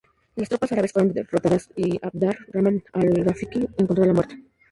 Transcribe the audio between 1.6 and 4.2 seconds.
y Abd-ar-Rahman al-Ghafiqi encontró la